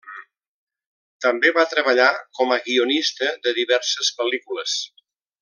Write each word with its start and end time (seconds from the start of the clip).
També 1.25 1.51
va 1.57 1.65
treballar 1.73 2.07
com 2.39 2.55
a 2.55 2.57
guionista 2.69 3.29
de 3.45 3.55
diverses 3.61 4.11
pel·lícules. 4.23 4.81